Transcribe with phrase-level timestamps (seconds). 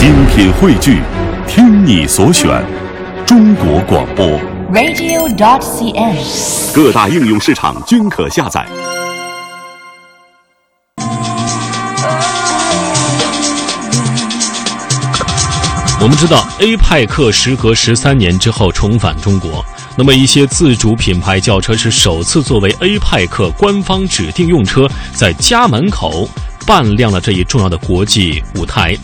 [0.00, 1.02] 精品汇聚，
[1.46, 2.48] 听你所选，
[3.26, 4.26] 中国广播。
[4.72, 6.74] radio.dot.cn，。
[6.74, 8.66] 各大应用市场均可下载。
[16.00, 19.62] 我们知道，A 派克时隔十三年之后重返中国，
[19.98, 26.26] 那么一些自主品牌轿车是首次作为 A 派克官方指定用车，在家门口
[26.66, 28.96] 扮亮了这一重要的国际舞台。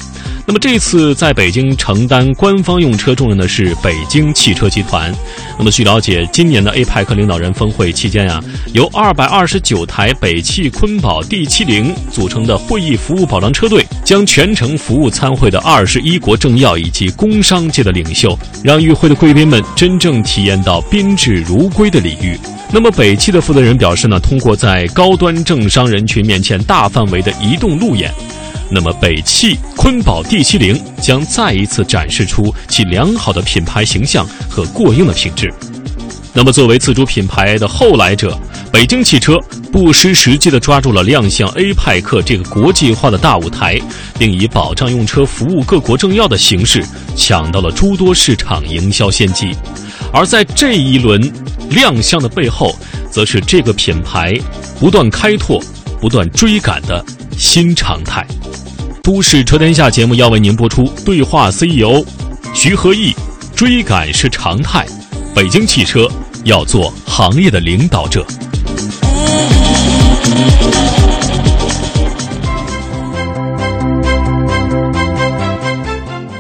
[0.49, 5.13] 那么这次在北京承担官方用车重任的是北京汽车集团。
[5.59, 8.41] 那么据了解，今年的 A 派克领导人峰会期间啊、
[8.73, 22.39] 由二百二十九台北汽坤宝 D70 组成的会议服务保障车队，将全程服务参会的二十一国政要以及工商界的领袖，让与会的贵宾们真正体验到宾至如归的礼遇。
[22.73, 28.15] 那么北汽的负责人表示呢，通过在高端政商人群面前大范围的移动路演。
[28.69, 35.53] 那么，北汽坤宝 D70 将再一次展示出其良好的品牌形象和过硬的品质。
[36.35, 38.37] 那么，作为自主品牌的后来者，
[38.73, 39.39] 北京汽车
[39.73, 43.81] 不失时机地抓住了亮相 A 派克这个国际化的大舞台，
[44.19, 46.85] 并以保障用车服务各国政要的形式，
[47.17, 49.57] 抢到了诸多市场营销先机。
[50.13, 51.33] 而在这一轮
[51.71, 52.77] 亮相的背后，
[53.11, 54.39] 则是这个品牌
[54.79, 55.63] 不断开拓、
[56.01, 57.03] 不断追赶的
[57.37, 58.27] 新常态。
[59.03, 62.05] 都市车天下节目要为您播出对话 CEO
[62.55, 63.15] 徐和义，
[63.55, 64.85] 追赶是常态，
[65.35, 66.09] 北京汽车
[66.45, 68.27] 要做行业的领导者。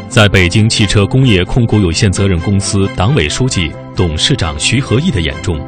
[0.08, 5.60] 在北京汽车工业控股有限责任公司党委书记、董事长徐和义的眼中，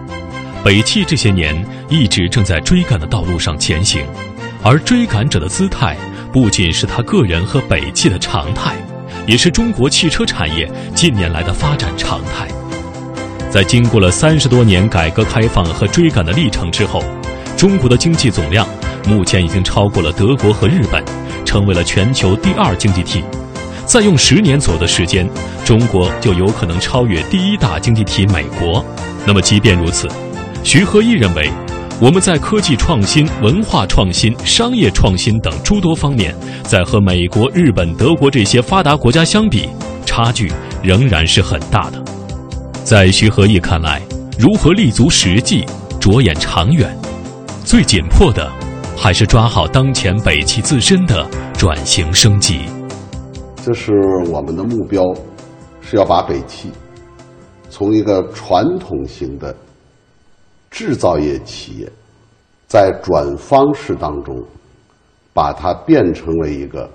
[0.64, 1.54] 北汽这些年
[1.90, 4.02] 一直正在追赶的道路上前行，
[4.70, 5.97] 而追赶者的姿态
[6.30, 8.77] 不仅是他个人和北汽的常态，
[9.27, 12.47] 也是中国汽车产业近年来的发展常态。
[13.48, 17.02] 在经过了三十多年改革开放和追赶的历程之后，
[17.56, 18.68] 中国的经济总量
[19.06, 21.02] 目前已经超过了德国和日本，
[21.46, 23.24] 成为了全球第二经济体。
[23.86, 25.27] 再用十年左右的时间，
[25.64, 28.85] 中国就有可能超越第一大经济体美国。
[29.24, 30.06] 那么，即便如此，
[30.62, 31.50] 徐和义认为，
[32.01, 36.33] 我们在科技创新、文化创新、商业创新等诸多方面，
[36.63, 39.69] 在和美国、日本、德国这些发达国家相比，
[40.07, 42.01] 差距仍然是很大的。
[42.85, 44.01] 在徐和义看来，
[44.39, 45.67] 如何立足实际、
[45.98, 46.97] 着眼长远，
[47.64, 48.48] 最紧迫的
[48.97, 52.61] 还是抓好当前北汽自身的转型升级。
[53.65, 53.92] 这是
[54.30, 55.03] 我们的目标，
[55.80, 56.70] 是要把北汽
[57.69, 59.53] 从一个传统型的
[60.70, 61.90] 制造业企业，
[62.67, 64.42] 在转方式当中，
[65.33, 66.89] 把它变成为一个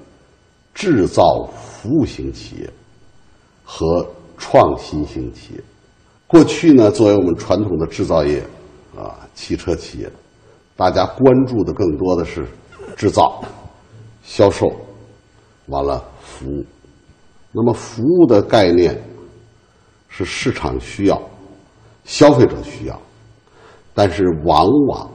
[0.73, 2.69] 制造服务型企业
[3.63, 4.07] 和
[4.38, 5.63] 创新型企业。
[6.28, 8.44] 过去呢，作为我们传统的制造业
[8.95, 10.11] 啊，汽车企业，
[10.75, 12.45] 大家关注的更多的是
[12.95, 13.44] 制造、
[14.23, 14.72] 销售，
[15.67, 16.66] 完了服务。
[17.51, 19.00] 那么服务的概念
[20.09, 21.22] 是市场需要、
[22.03, 23.00] 消费者需要，
[23.93, 25.09] 但是往往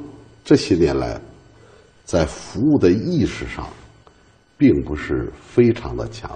[0.44, 1.20] 这些年来，
[2.04, 3.66] 在服务的意识上，
[4.56, 6.30] 并不是非常的强。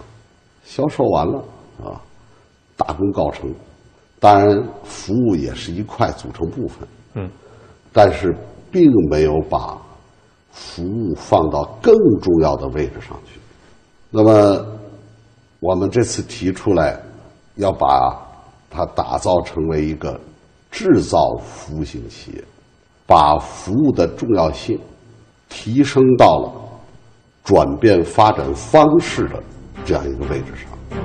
[0.64, 1.44] 销售完了
[1.84, 2.00] 啊，
[2.76, 3.52] 大功告成。
[4.18, 7.30] 当然，服务也是一块组成部分，嗯，
[7.92, 8.32] 但是
[8.70, 9.76] 并没有把
[10.52, 13.40] 服务放到更重要的位置上去。
[14.10, 14.64] 那么，
[15.58, 17.00] 我们这次提出来，
[17.56, 18.16] 要把
[18.70, 20.20] 它打造成为一个
[20.72, 22.42] 制造服务型企业，
[23.06, 24.76] 把服务的重要性
[25.48, 26.50] 提升到了
[27.44, 29.40] 转变发展方式的
[29.84, 30.98] 这样一个位置上。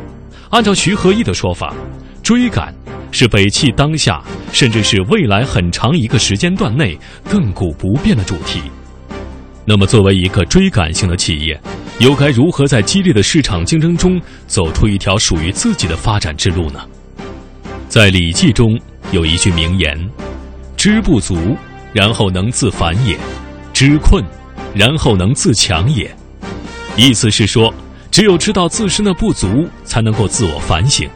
[0.52, 1.76] 按照徐和义的说法，
[2.24, 2.74] 追赶
[3.12, 4.24] 是北汽当下
[4.54, 6.98] 甚至是未来很长一个时间段内
[7.30, 8.62] 亘古不变的主题。
[9.66, 11.60] 那么，作为一个追赶型的企业，
[12.00, 14.18] 又该如何在激烈的市场竞争中
[14.48, 16.80] 走出一条属于自己的发展之路呢？
[17.90, 18.80] 在《礼记》中
[19.12, 19.98] 有一句名言
[20.76, 21.56] ：“知不足，
[21.94, 23.16] 然后能自反也；
[23.74, 24.22] 知困，
[24.76, 26.14] 然后能自强也。”
[26.98, 27.74] 意思是说，
[28.12, 31.08] 只有知道自身的不足，才能够自我反省；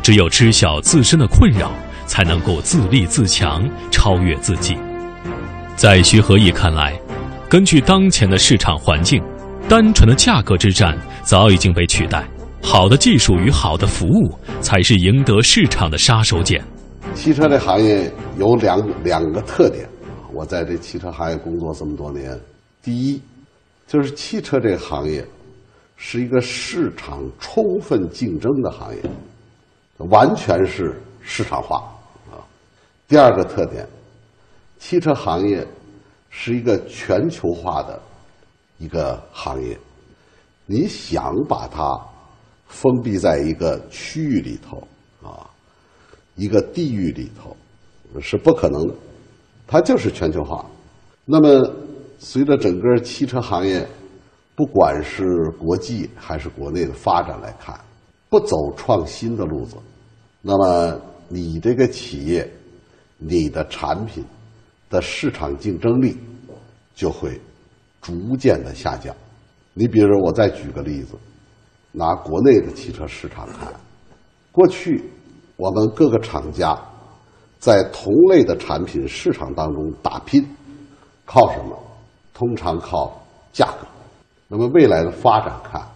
[0.00, 1.72] 只有知晓自身的困扰，
[2.06, 4.76] 才能够自立自强，超越自己。
[5.74, 6.96] 在徐和义看来，
[7.48, 9.20] 根据当前的市场环境，
[9.68, 12.24] 单纯的价格之战早已经被取代。
[12.62, 16.62] 好的技术与好的服务才是赢得市场的杀手锏。
[17.14, 22.38] 汽车这行业有两两个特点啊，我在这汽车行业工作这么多年，
[22.82, 23.20] 第一，
[23.86, 25.26] 就是汽车这个行业
[25.96, 29.02] 是一个市场充分竞争的行业，
[29.96, 31.78] 完全是市场化
[32.30, 32.40] 啊。
[33.08, 33.86] 第二个特点，
[34.78, 35.66] 汽车行业
[36.30, 38.00] 是一个全球化的
[38.78, 39.76] 一个行业，
[40.64, 42.00] 你想把它
[42.66, 44.78] 封闭在一个区域里头
[45.22, 45.49] 啊，
[46.40, 47.54] 一个地域里头
[48.18, 48.94] 是不可能的，
[49.66, 50.64] 它就是全球化。
[51.26, 51.70] 那么，
[52.18, 53.86] 随着整个汽车行业，
[54.56, 55.22] 不管是
[55.58, 57.78] 国际还是国内的发展来看，
[58.30, 59.76] 不走创新的路子，
[60.40, 60.98] 那么
[61.28, 62.50] 你这个企业，
[63.18, 64.24] 你的产品
[64.88, 66.16] 的市场竞争力
[66.94, 67.38] 就会
[68.00, 69.14] 逐渐的下降。
[69.74, 71.14] 你比如说，我再举个例子，
[71.92, 73.70] 拿国内的汽车市场看，
[74.50, 75.04] 过去
[75.60, 76.74] 我们各个厂家
[77.58, 80.42] 在同类的产品市场当中打拼。
[81.26, 81.78] 靠什么？
[82.32, 83.12] 通常靠
[83.52, 83.86] 价格。
[84.48, 85.86] 那么未来的发展看，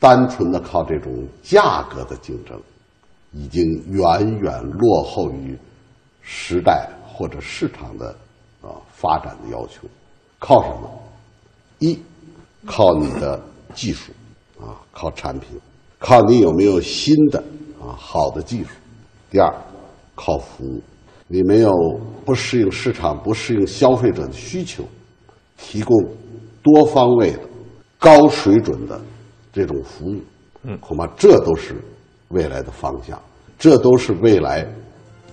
[0.00, 2.60] 单纯的靠这种价格的竞争，
[3.32, 5.56] 已经远远落后于
[6.20, 8.08] 时代或者市场的
[8.60, 9.88] 啊发展的要求。
[10.40, 10.90] 靠什么？
[11.78, 11.98] 一，
[12.66, 13.40] 靠你的
[13.72, 14.12] 技术
[14.60, 15.58] 啊，靠产品，
[15.98, 17.38] 靠你有没有新的
[17.80, 18.70] 啊好的技术。
[19.30, 19.54] 第二，
[20.14, 20.82] 靠服务。
[21.28, 21.72] 你没有
[22.24, 24.82] 不适应市场、不适应消费者的需求，
[25.56, 25.96] 提供
[26.60, 27.40] 多方位的、
[28.00, 29.00] 高水准的
[29.52, 30.20] 这种服务，
[30.64, 31.76] 嗯，恐怕这都是
[32.30, 33.16] 未来的方向，
[33.56, 34.66] 这都是未来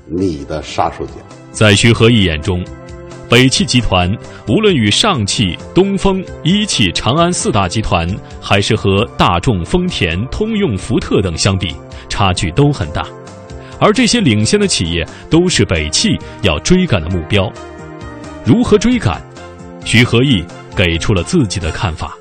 [0.05, 1.13] 你的杀手锏。
[1.51, 2.63] 在徐和义眼中，
[3.27, 4.15] 北汽集团
[4.47, 8.07] 无论与上汽、东风、一汽、长安四大集团，
[8.39, 11.75] 还是和大众、丰田、通用、福特等相比，
[12.07, 13.03] 差距都很大。
[13.79, 17.51] 而这些领先的企业都是北汽要追赶的目标，
[18.43, 19.21] 如何追赶？
[19.85, 20.43] 徐和义
[20.75, 22.17] 给出了自己的看法：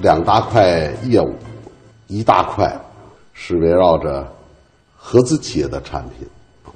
[0.00, 1.34] 两大块业务，
[2.06, 2.74] 一大块
[3.34, 4.26] 是围绕着
[4.96, 6.26] 合资企业的产品，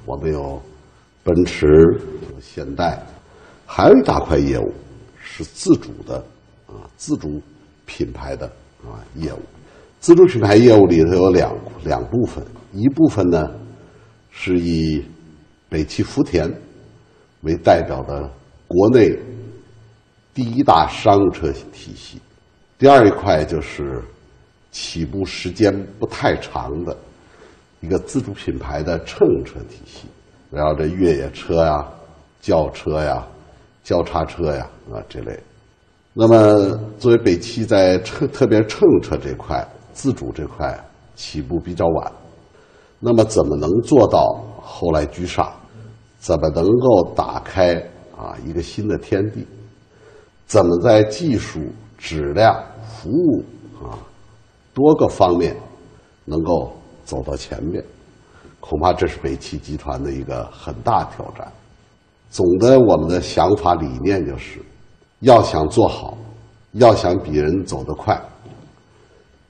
[0.05, 0.61] 我们有
[1.23, 1.65] 奔驰、
[2.29, 3.01] 有现代，
[3.65, 4.73] 还有一大块业务
[5.19, 6.17] 是自主的
[6.67, 7.41] 啊，自主
[7.85, 8.45] 品牌的
[8.83, 9.39] 啊业务。
[9.99, 11.51] 自主品牌业务里头有两
[11.83, 13.49] 两部分，一部分呢。
[14.39, 15.03] 是以
[15.67, 16.47] 北汽福田
[17.41, 18.29] 为代表的
[18.67, 19.17] 国内
[20.31, 22.21] 第一大商用车体系，
[22.77, 23.99] 第二一块就是
[24.71, 26.95] 起步时间不太长的
[27.81, 30.07] 一个自主品牌的乘用车体系，
[30.51, 31.83] 围绕着越野车呀、
[32.39, 33.27] 轿车呀、
[33.83, 35.37] 交叉车呀啊这类。
[36.13, 40.79] 那么，作为北汽在乘特别乘用车这块自主这块
[41.15, 42.11] 起步比较晚。
[42.99, 45.51] 那么怎么能做到后来居上？
[46.19, 47.75] 怎么能够打开
[48.17, 49.45] 啊一个新的天地？
[50.47, 51.59] 怎么在技术、
[51.97, 53.43] 质量、服务
[53.83, 53.99] 啊
[54.73, 55.55] 多个方面
[56.25, 56.73] 能够
[57.05, 57.83] 走到前面？
[58.59, 61.47] 恐怕这是北汽集团的一个很大挑战。
[62.31, 64.59] 总的，我们的想法理念就是：
[65.19, 66.17] 要想做好，
[66.73, 68.19] 要想比人走得快，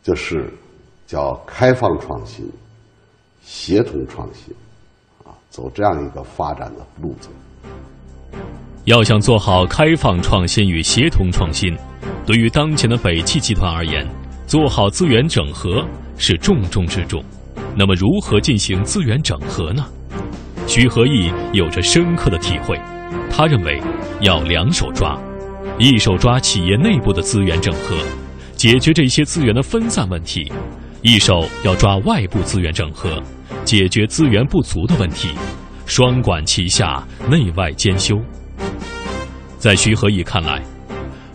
[0.04, 0.54] 就是
[1.08, 2.46] 叫开放创新。
[3.48, 4.54] 协同创新，
[5.24, 7.30] 啊，走这样一个发展的路子。
[8.84, 11.74] 要想做好开放创新与协同创新，
[12.26, 14.06] 对于当前的北汽集团而言，
[14.46, 15.82] 做好资源整合
[16.18, 17.24] 是重中之重。
[17.74, 19.86] 那么，如何进行资源整合呢？
[20.68, 22.78] 徐和义有着深刻的体会。
[23.32, 23.82] 他认为，
[24.20, 25.18] 要两手抓，
[25.80, 27.96] 一手抓企业内部的资源整合，
[28.58, 30.52] 解决这些资源的分散问题；
[31.02, 33.24] 一手要抓外部资源整合。
[33.64, 35.30] 解决资源不足的问题，
[35.86, 38.16] 双管齐下，内外兼修。
[39.58, 40.62] 在徐和义看来，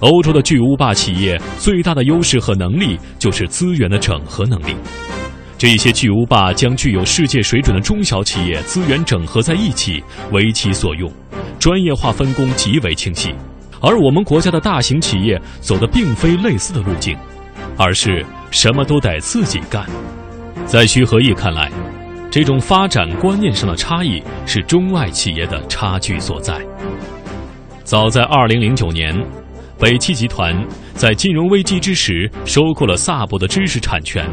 [0.00, 4.75] 欧洲的巨无霸企业最大的优势和能力就是资源的整合能力。
[5.59, 10.02] 这些巨无霸将具有世界水准的中小企业资源整合在一起，
[10.33, 11.09] 为其所用，
[11.59, 13.33] 专业化分工极为清晰。
[13.81, 17.16] 而我们国家的大型企业走的并非类似的路径，
[17.76, 19.85] 而是什么都得自己干。
[20.66, 21.71] 在徐和义看来。
[22.33, 26.59] 这种发展观念上的差异是中外企业的差距所在。
[27.85, 29.15] 早在二零零九年，
[29.79, 34.27] 北汽集团在金融危机之时收购了萨博的知识产权。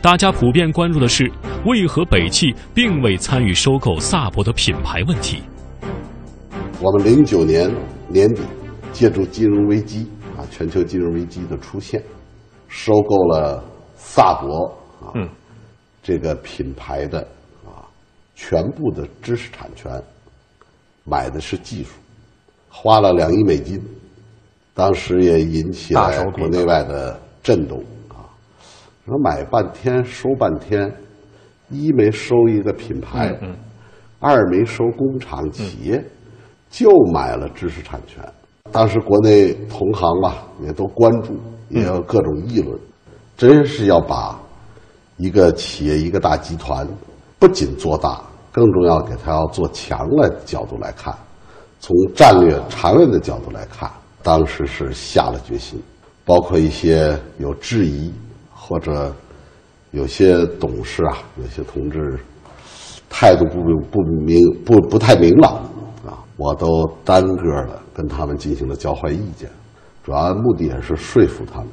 [0.00, 1.28] 大家普遍关注的是，
[1.64, 5.42] 为何北汽并未参与收购萨博的品牌问题？
[6.80, 7.68] 我们零九年
[8.06, 8.42] 年底，
[8.92, 12.00] 借助金融危机啊，全球金融危机的出现，
[12.68, 13.64] 收购了
[13.96, 14.64] 萨博
[15.00, 15.10] 啊。
[16.06, 17.18] 这个品牌的
[17.64, 17.82] 啊，
[18.36, 20.00] 全部的知识产权，
[21.02, 21.94] 买的是技术，
[22.70, 23.82] 花了两亿美金，
[24.72, 28.22] 当时也引起了国内外的震动啊。
[29.04, 30.94] 说买半天收半天，
[31.70, 33.36] 一没收一个品牌，
[34.20, 36.04] 二没收工厂企业，
[36.70, 38.24] 就买了知识产权。
[38.70, 41.36] 当时国内同行吧也都关注，
[41.68, 42.78] 也有各种议论，
[43.36, 44.40] 真是要把
[45.16, 46.86] 一个企业一个大集团
[47.38, 48.20] 不仅做大，
[48.52, 51.14] 更重要给它要做强的角度来看，
[51.80, 53.90] 从战略长远的角度来看，
[54.22, 55.80] 当时是下了决心，
[56.24, 58.12] 包括一些有质疑
[58.52, 59.14] 或者
[59.92, 62.18] 有些董事啊，有些同志
[63.08, 65.54] 态度不不明不不太明朗
[66.04, 69.48] 啊，我都单个的跟他们进行了交换意见，
[70.04, 71.68] 主要目的也是说服他们，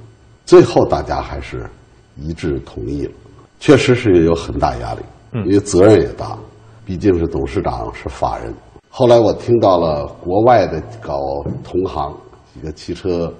[0.45, 1.69] 最后大家还是
[2.15, 3.11] 一致同意了。
[3.59, 4.99] 确实是有很大压力，
[5.45, 6.37] 因为责任也大，
[6.85, 8.53] 毕竟是董事长是法人。
[8.89, 11.17] 后来我听到了国外的搞
[11.63, 12.15] 同行
[12.53, 13.33] 几个汽车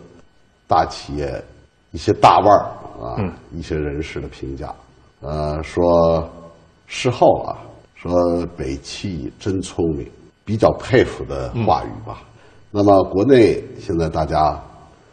[0.68, 1.44] 大企业
[1.92, 2.66] 一些大腕儿
[3.00, 4.74] 啊，一些人士的评价，
[5.22, 6.28] 呃，说
[6.88, 7.58] 事后啊，
[7.96, 10.10] 说北汽真聪明，
[10.44, 12.24] 比较佩服的话语吧。
[12.72, 14.60] 那么国内现在大家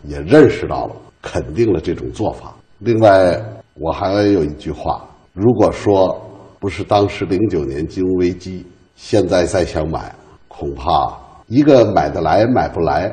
[0.04, 2.54] 也认识到了，肯定了这种做法。
[2.78, 3.38] 另外，
[3.82, 6.14] 我还有一句话：如果说
[6.58, 10.14] 不是当时零九年金融危机，现在再想买，
[10.48, 11.10] 恐怕
[11.46, 13.10] 一个买得来买不来，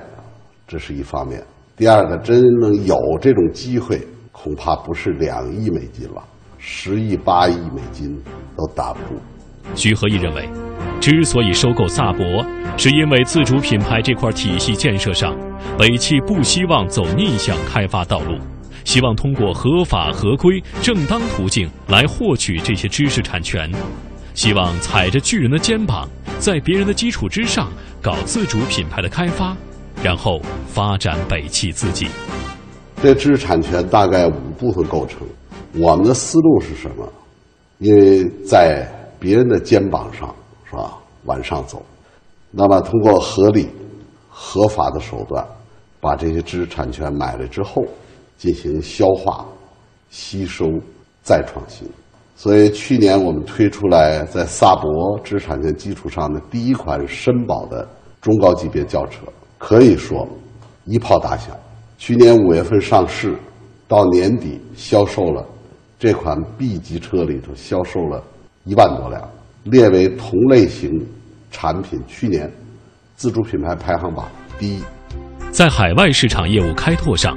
[0.67, 1.39] 这是一方面；
[1.77, 6.21] 第二个，真能有这种机会，恐怕不是两亿美金了，
[6.57, 8.21] 十亿、八亿美金
[8.57, 9.21] 都打不住。
[9.73, 10.49] 徐和义认为，
[10.99, 12.45] 之所以收购萨博，
[12.75, 15.33] 是因为自主品牌这块体系建设上，
[15.79, 18.37] 北汽不希望走逆向开发道路，
[18.87, 23.69] 希望通过合法合规、正当途径来获取这些知识产权，
[24.33, 26.07] 希望踩着巨人的肩膀，
[26.39, 27.69] 在别人的基础之上
[28.01, 29.53] 搞自主品牌的开发，
[30.01, 32.07] 然后发展北汽自己。
[33.01, 35.27] 这知识产权大概五部分构成，
[35.73, 37.05] 我们的思路是什么？
[37.79, 38.89] 因为在
[39.19, 40.97] 别人的肩膀上，是吧？
[41.25, 41.85] 往上走，
[42.51, 43.67] 那么通过合理、
[44.29, 45.45] 合法的手段，
[45.99, 47.83] 把这些知识产权买了之后，
[48.37, 49.45] 进行消化、
[50.09, 50.65] 吸收、
[51.23, 51.87] 再创新。
[52.35, 57.87] 所以去年我们推出来在萨博知识产权基础上的第一款绅宝的
[58.21, 59.23] 中高级别轿车，
[59.57, 60.27] 可以说
[60.85, 61.55] 一炮打响。
[61.97, 63.35] 去年五月份上市，
[63.87, 65.43] 到年底销售了
[65.97, 68.23] 这款 B 级车里头销售了
[68.65, 69.27] 一万多辆，
[69.63, 70.91] 列为同类型
[71.49, 72.51] 产品去年
[73.15, 74.27] 自主品牌排行榜
[74.59, 74.83] 第一。
[75.49, 77.35] 在海外市场业务开拓上，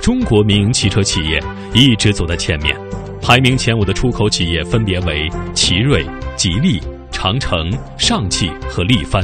[0.00, 1.42] 中国民营汽车企业
[1.74, 2.76] 一直走在前面，
[3.20, 9.22] 排名前五的出口企业分别为奇瑞、吉利、长城、上汽和力帆。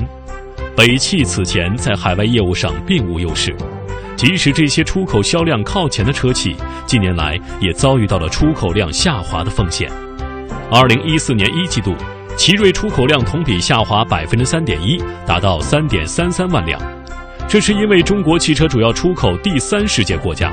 [0.76, 3.54] 北汽此前在海外业务上并无优势，
[4.16, 9.90] 即使这些出口销量靠前的车企，近年来也遭遇到了出口量下滑的风险。
[10.70, 11.94] 二零一四年一季度，
[12.36, 16.80] 奇瑞出口量同比下滑百分之三点一，达到三点三三万辆。
[17.46, 20.52] 这是因为中国汽车主要出口第三世界国家，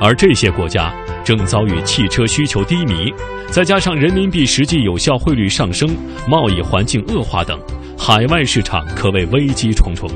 [0.00, 0.92] 而这些国家
[1.24, 3.12] 正遭遇汽车需求低迷，
[3.48, 5.88] 再加上人民币实际有效汇率上升、
[6.26, 7.56] 贸易环境恶化等，
[7.96, 10.10] 海外市场可谓危机重重。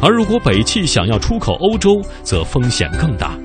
[0.00, 3.36] 而如果北汽想要出口欧洲，则风险更大，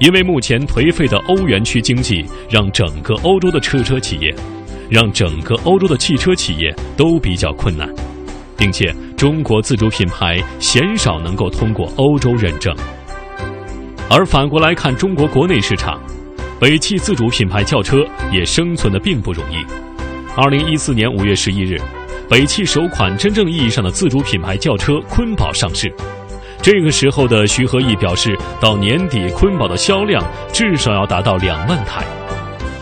[0.00, 4.34] 因为目前颓废的欧元区经济让整个欧洲的车车企业，
[4.90, 7.88] 让整个欧洲的汽车企业都比较困难。
[8.56, 12.74] 并且，中国自主品牌鲜少能够通过欧洲认证。
[14.08, 16.00] 而反过来看，中国国内市场，
[16.58, 17.98] 北汽自主品牌轿车
[18.32, 19.56] 也生存的并不容易。
[20.34, 21.78] 二零一四年五月十一日，
[22.30, 25.94] 北汽首款真正意义上的自主品牌轿车坤宝上市。
[26.62, 32.02] 这个时候的徐和义表示，到年底坤宝的销量至少要达到两万台，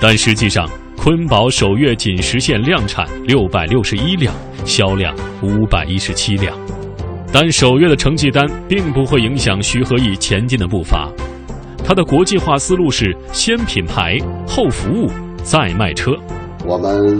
[0.00, 4.34] 但实际上，坤宝首月仅实现量产六百六十一辆。
[4.66, 6.54] 销量五百一十七辆，
[7.32, 11.10] 但首月的成绩单并不会影响徐和义前进的步伐。
[11.82, 15.08] 他的国际化思路是先品牌后服务
[15.42, 16.10] 再卖车。
[16.66, 17.18] 我们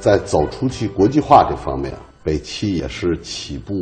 [0.00, 1.94] 在走出去国际化这方面，
[2.24, 3.74] 北汽也是起步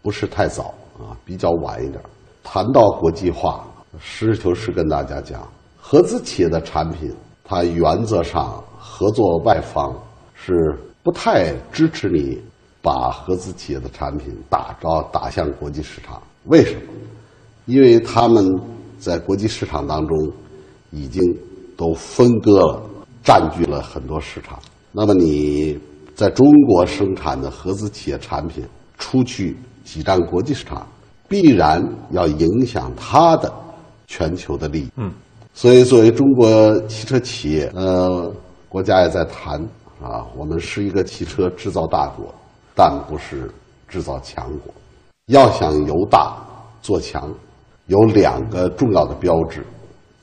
[0.00, 2.00] 不是太早啊，比较晚一点。
[2.44, 3.66] 谈到国际化，
[3.98, 5.40] 实事求是跟大家讲，
[5.76, 8.62] 合资企业的产品，它原则上
[9.00, 9.96] 合作外方
[10.34, 12.38] 是不太支持你。
[12.82, 16.80] 把合资企业的产品打着打向国际市场，为什么？
[17.66, 18.42] 因为他们
[18.98, 20.32] 在国际市场当中
[20.90, 21.22] 已经
[21.76, 22.82] 都分割了，
[23.22, 24.58] 占据了很多市场。
[24.92, 25.78] 那么你
[26.14, 28.64] 在中国生产的合资企业产品
[28.96, 29.54] 出去
[29.84, 30.86] 挤占国际市场，
[31.28, 33.52] 必然要影响它的
[34.06, 34.88] 全球的利益。
[34.96, 35.12] 嗯，
[35.52, 38.32] 所以，作为中国汽车企业，呃，
[38.70, 39.60] 国家也在谈
[40.00, 42.32] 啊，我们是一个汽车制造大国，
[42.72, 43.50] 但不是
[43.88, 44.72] 制造强国。
[45.26, 46.36] 要想由大
[46.80, 47.28] 做强，
[47.86, 49.66] 有两个重要的标志，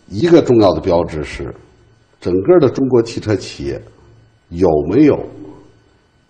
[0.08, 1.54] 一个重要的标志是，
[2.22, 3.82] 整个的中国汽车企业
[4.48, 5.20] 有没有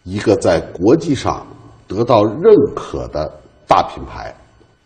[0.04, 1.46] 一个在国际上
[1.88, 3.32] 得到认可的
[3.68, 4.34] 大品牌，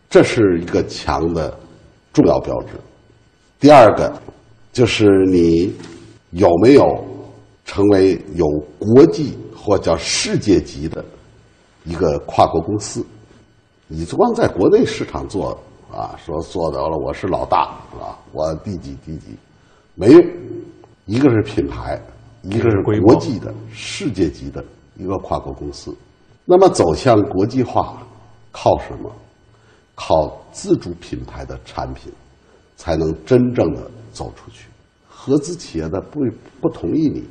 [0.10, 1.58] 这是一个强的
[2.12, 2.74] 重要标志。
[3.58, 4.14] 第二个，
[4.74, 5.74] 就是你
[6.32, 6.84] 有没有
[7.66, 8.46] 成为有
[8.78, 11.04] 国际或叫世界级的
[11.86, 13.06] 一个跨国公司？
[13.88, 15.58] 你光在国内市场做
[15.92, 19.36] 啊，说做到了我是老大啊，我第几第几，
[19.96, 20.22] 没用。
[21.06, 22.02] 一个是品牌，
[22.44, 24.64] 一个是国际的世界级的
[24.96, 25.96] 一个跨国公司。
[26.46, 28.02] 那么走向国际化，
[28.52, 29.12] 靠什么？
[29.96, 32.12] 靠自主品牌的产品。
[32.78, 34.66] 才能真正的走出去。
[35.08, 36.20] 合资企业的不
[36.60, 37.24] 不同意你，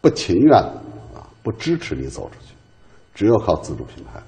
[0.00, 2.54] 不情愿啊，不支持你走出去，
[3.14, 4.20] 只有靠自主品牌。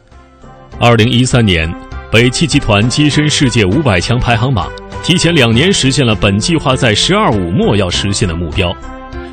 [0.79, 1.73] 二零一三年，
[2.11, 4.71] 北汽集团跻身世界五百强排行榜，
[5.03, 8.71] 提前两年实现了本计划在“十二五”末要实现的目标。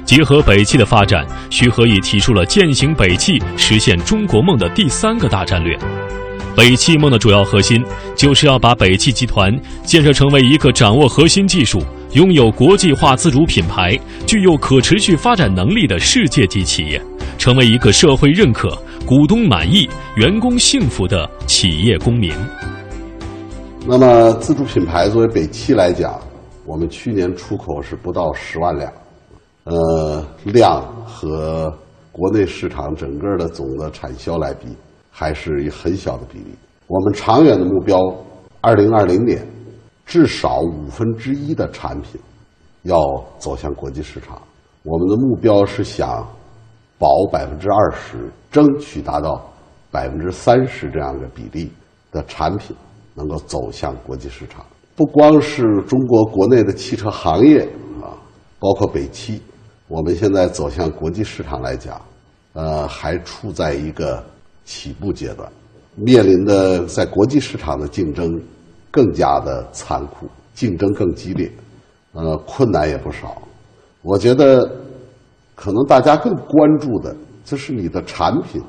[0.05, 5.77] 结合北汽的发展，徐和义提出了践行北汽、实现中国梦的第三个大战略。
[6.55, 7.83] 北汽梦的主要核心
[8.15, 9.53] 就是要把北汽集团
[9.83, 11.79] 建设成为一个掌握核心技术、
[12.13, 17.01] 拥有国际化自主品牌、具有可持续发展能力的世界级企业，
[17.37, 18.69] 成为一个社会认可、
[19.05, 22.33] 股东满意、员工幸福的企业公民。
[23.85, 26.19] 那么，自主品牌作为北汽来讲，
[26.65, 28.91] 我们去年出口是不到十万辆，
[29.65, 31.71] 呃，量和
[32.11, 34.67] 国内市场整个的总的产销来比。
[35.11, 36.45] 还是一很小的比例。
[36.87, 37.97] 我们长远的目标，
[38.61, 39.45] 二零二零年，
[40.09, 42.19] 至少五分之一的产品
[42.81, 42.99] 要
[43.37, 44.41] 走向国际市场。
[44.81, 46.27] 我们的目标是想
[46.97, 49.47] 保百分之二十，争取达到
[49.91, 51.71] 百分之三十这样的比例
[52.11, 52.75] 的产品
[53.13, 54.65] 能够走向国际市场。
[54.95, 57.61] 不光是中国国内的汽车行业
[58.01, 58.17] 啊，
[58.57, 59.39] 包括北汽，
[59.87, 62.01] 我们现在走向国际市场来讲，
[62.53, 64.21] 呃，还处在一个。
[64.65, 65.51] 起步阶段，
[65.95, 68.39] 面临的在国际市场的竞争
[68.91, 71.51] 更加的残酷，竞争更激烈，
[72.13, 73.41] 呃，困难也不少。
[74.01, 74.69] 我觉得，
[75.55, 78.61] 可能大家更关注的就是你的产品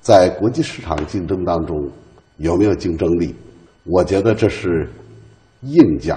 [0.00, 1.76] 在国际市场竞争当中
[2.38, 3.34] 有没有竞争力。
[3.84, 4.88] 我觉得这是
[5.62, 6.14] 硬件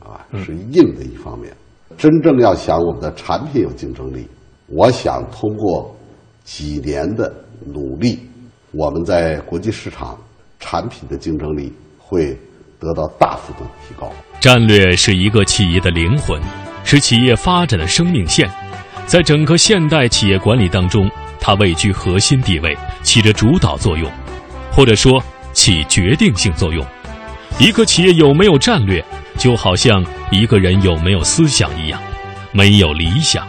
[0.00, 1.52] 啊，是硬的一方面。
[1.96, 4.28] 真正要想我们的产品有竞争力，
[4.66, 5.94] 我想通过
[6.44, 7.32] 几年的
[7.64, 8.20] 努力。
[8.72, 10.18] 我们在国际市场
[10.60, 12.38] 产品的竞争力会
[12.80, 14.12] 得到大幅度提高。
[14.40, 16.40] 战略是一个企业的灵魂，
[16.84, 18.48] 是企业发展的生命线，
[19.06, 21.10] 在整个现代企业管理当中，
[21.40, 24.10] 它位居核心地位，起着主导作用，
[24.70, 26.84] 或者说起决定性作用。
[27.58, 29.02] 一个企业有没有战略，
[29.38, 32.00] 就好像一个人有没有思想一样，
[32.52, 33.46] 没有理想，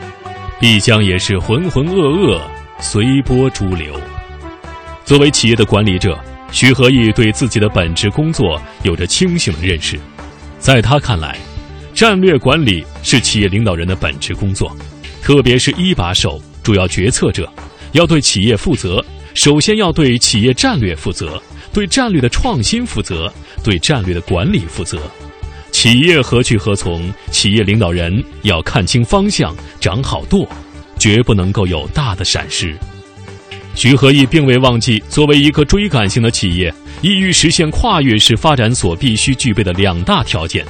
[0.60, 2.42] 必将也是浑浑噩噩，
[2.80, 3.94] 随波逐流。
[5.04, 6.18] 作为企业的管理者，
[6.52, 10.00] 徐和义对自己的本职工作有着清醒的认识。
[10.60, 11.38] 在他看来，
[11.94, 14.76] 战略管理是企业领导人的本职工作，
[15.22, 17.52] 特别是一把手、主要决策者，
[17.92, 19.04] 要对企业负责。
[19.34, 21.40] 首先要对企业战略负责，
[21.72, 23.32] 对战略的创新负责，
[23.64, 25.00] 对战略的管理负责。
[25.72, 30.50] 企业何去何从，企业领导人要看清方向，掌好舵，
[30.98, 32.76] 绝不能够有大的闪失。
[33.78, 40.66] 徐和义并未忘记，作为一个追赶型的企业，意欲实现跨越式发展所必须具备的两大条件：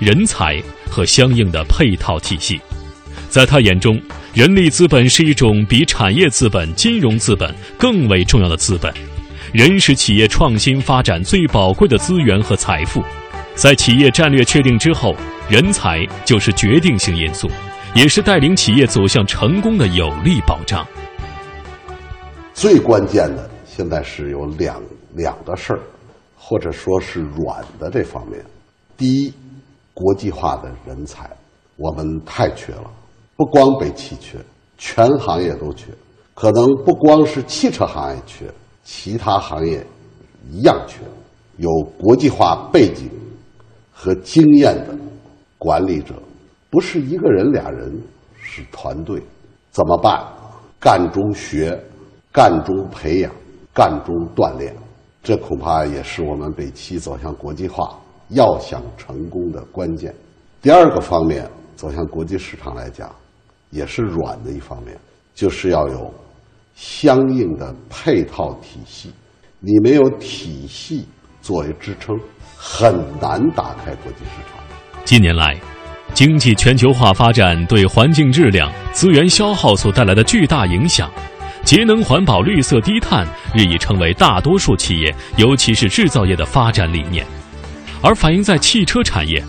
[0.00, 2.60] 人才和相应的配套体系。
[3.28, 4.02] 在他眼中，
[4.34, 8.92] 人力资本是一种比产业资本、金融资本更为重要的资本。
[9.52, 13.04] 人是企业创新发展最宝贵的资源和财富。
[13.54, 15.14] 在企业战略确定之后，
[15.48, 17.48] 人才就是决定性因素，
[17.94, 20.84] 也是带领企业走向成功的有力保障。
[22.58, 24.82] 最关键的现在是有两
[25.14, 25.80] 两个事儿，
[26.36, 28.44] 或者说是软的这方面。
[28.96, 29.32] 第一，
[29.94, 31.30] 国际化的人才，
[31.76, 32.90] 我们太缺了，
[33.36, 34.38] 不光北汽缺，
[34.76, 35.92] 全行业都缺。
[36.34, 39.86] 可能不光是汽车行业缺，其他行业
[40.50, 40.98] 一样缺。
[41.58, 43.08] 有国际化背景
[43.92, 44.98] 和经验的
[45.58, 46.12] 管理者，
[46.70, 47.96] 不是一个人俩人，
[48.42, 49.22] 是团队。
[49.70, 50.26] 怎么办？
[50.80, 51.80] 干中学。
[52.38, 53.32] 干中培养，
[53.74, 54.72] 干中锻炼，
[55.24, 57.98] 这恐怕也是我们北汽走向国际化
[58.28, 60.14] 要想成功的关键。
[60.62, 63.10] 第二个方面，走向国际市场来讲，
[63.70, 64.96] 也是软的一方面，
[65.34, 66.14] 就是要有
[66.76, 69.10] 相应的配套体系。
[69.58, 71.08] 你没有体系
[71.42, 72.16] 作为支撑，
[72.56, 74.62] 很难打开国际市场。
[75.04, 75.58] 近年来，
[76.14, 81.10] 经济全球化发展对环境质量、资源消耗所带来的巨大影响，
[81.68, 87.26] 节能环保、绿色低碳日益成为大多数企业，尤其是制造业的发展理念。
[88.00, 89.44] 而反映在汽车产业，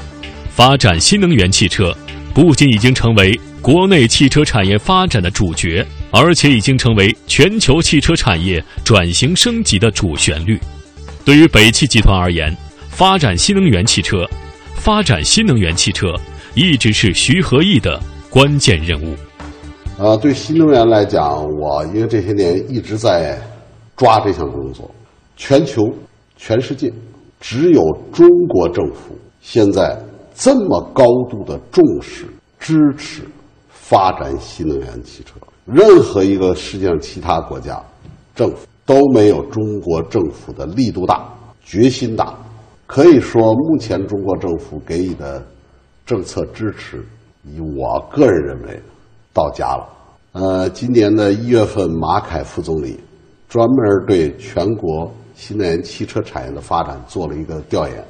[0.49, 1.95] 发展新能源汽车
[2.33, 10.59] 不仅已经成为国内汽车产业发展的主角，而且已经成为全球汽车产业转型升级的主旋律。
[11.23, 12.53] 对于北汽集团而言，
[12.89, 14.29] 发展新能源汽车，
[14.75, 16.13] 发展新能源汽车
[16.53, 17.97] 一直是徐和义的
[18.29, 19.15] 关键任务。
[20.01, 23.37] 呃，对新能源来讲，我因为这些年一直在
[23.97, 24.89] 抓这项工作，
[25.35, 25.83] 全球、
[26.37, 26.89] 全世界。
[27.41, 27.81] 只有
[28.13, 30.01] 中国政府现在
[30.33, 32.25] 这么高度的重视、
[32.57, 33.23] 支持
[33.67, 35.33] 发展新能源汽车，
[35.65, 37.77] 任何一个世界上其他国家
[38.33, 41.27] 政府都没有中国政府的力度大、
[41.61, 42.33] 决心大。
[42.87, 45.45] 可以说，目前中国政府给予的
[46.05, 47.05] 政策支持，
[47.43, 48.81] 以我个人认为
[49.33, 49.87] 到家了。
[50.31, 52.99] 呃，今年的一月份，马凯副总理
[53.47, 55.11] 专门对全国。
[55.35, 58.03] 新能源汽车产业的发展做了一个调研，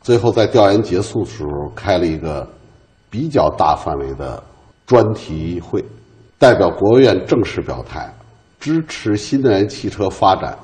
[0.00, 2.48] 最后在调研结束的时候开了一个
[3.10, 4.42] 比较大范围的
[4.86, 5.84] 专题会，
[6.38, 8.10] 代表国务院正式表态，
[8.58, 10.58] 支持新能源汽车发展。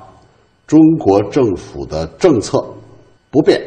[0.65, 2.65] 中国政府的政策
[3.29, 3.61] 不变，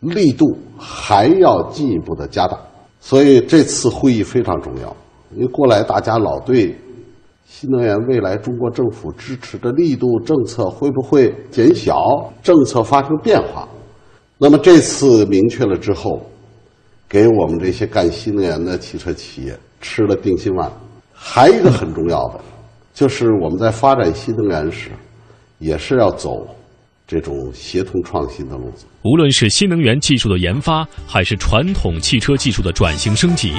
[0.00, 0.44] 力度
[0.78, 2.58] 还要进一步的加大。
[3.00, 4.94] 所以这次会议非常重要，
[5.34, 6.76] 因为过来大家老对。
[7.52, 11.92] 新能源未来，中国政府支持的力度、政策会不会减小？
[12.44, 13.68] 政策发生变化？
[14.38, 16.24] 那么这次明确了之后，
[17.08, 20.70] 给我们这些干新能源的汽车企业吃了定心丸。
[21.12, 22.40] 还有一个很重要的，
[22.94, 24.90] 就是我们在发展新能源时，
[25.58, 26.46] 也是要走
[27.04, 28.86] 这种协同创新的路子。
[29.02, 33.52] 无论是新能源技术的研发，还是传统汽车技术的转型升级。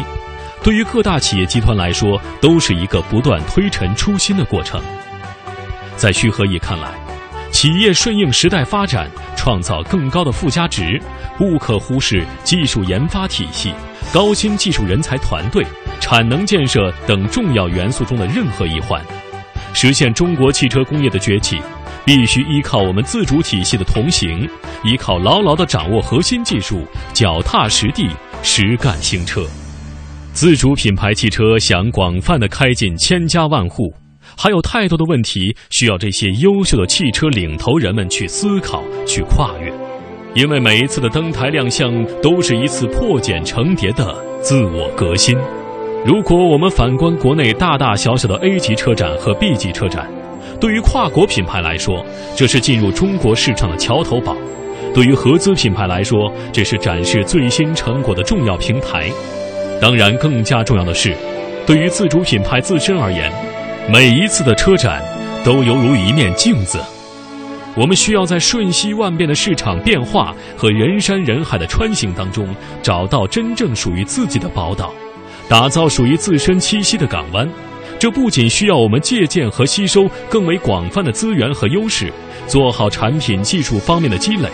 [0.64, 4.80] 对于各大企业集团来说，都是一个不断推陈出新的过程。
[5.96, 6.94] 在徐和义看来，
[7.52, 11.02] 企业顺应时代发展，创造更高的附加值，
[11.36, 13.74] 不可忽视技术研发体系、
[14.14, 15.66] 高新技术人才团队、
[16.00, 19.04] 产能建设等重要元素中的任何一环。
[19.74, 21.60] 实现中国汽车工业的崛起，
[22.06, 24.48] 必须依靠我们自主体系的同行，
[24.84, 28.10] 依靠牢牢地掌握核心技术，脚踏实地，
[28.44, 29.44] 实干兴车。
[30.34, 33.94] 自主品牌汽车想广泛的开进千家万户，
[34.38, 39.72] 还有太多的问题需要这些优秀的汽车领头人们去思考、去跨越。
[40.34, 45.38] 因为每一次的登台亮相都是一次破茧成蝶的自我革新。
[46.06, 50.10] 如果我们反观国内大大小小的 A 级车展和 B 级车展，
[50.60, 52.04] 对于跨国品牌来说，
[52.36, 54.34] 这是进入中国市场的桥头堡；
[54.96, 59.12] 对于合资品牌来说，这是展示最新成果的重要平台。
[59.82, 61.18] 当然，更加重要的是，
[61.66, 63.32] 对于自主品牌自身而言，
[63.92, 65.04] 每一次的车展
[65.44, 66.80] 都犹如一面镜子。
[67.76, 72.48] 我们需要在瞬息万变的市场变化和人山人海的穿行当中，
[72.84, 74.94] 找到真正属于自己的宝岛，
[75.50, 77.50] 打造属于自身栖息的港湾。
[77.98, 82.14] 这不仅需要我们借鉴和吸收更为广泛的资源和优势，
[82.46, 84.48] 做好产品技术方面的积累，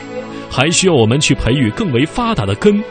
[0.50, 2.82] 还需要我们去培育更为发达的根。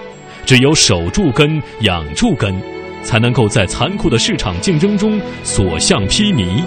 [0.47, 2.55] 只有守住根、养住根，
[3.03, 6.65] 才能够在残酷的市场竞争中所向披靡，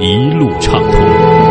[0.00, 1.45] 一路畅通。